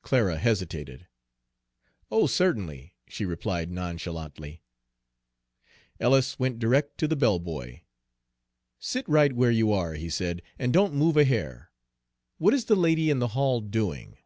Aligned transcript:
Clara 0.00 0.38
hesitated. 0.38 1.06
"Oh, 2.10 2.26
certainly," 2.26 2.94
she 3.06 3.26
replied 3.26 3.70
nonchalantly. 3.70 4.62
Ellis 6.00 6.38
went 6.38 6.58
direct 6.58 6.96
to 6.96 7.06
the 7.06 7.14
bell 7.14 7.38
boy. 7.38 7.82
"Sit 8.78 9.06
right 9.06 9.34
where 9.34 9.50
you 9.50 9.70
are," 9.74 9.92
he 9.92 10.08
said, 10.08 10.40
"and 10.58 10.72
don't 10.72 10.94
move 10.94 11.18
a 11.18 11.24
hair. 11.26 11.72
What 12.38 12.54
is 12.54 12.64
the 12.64 12.74
lady 12.74 13.10
in 13.10 13.18
the 13.18 13.28
hall 13.36 13.60
doing?" 13.60 14.16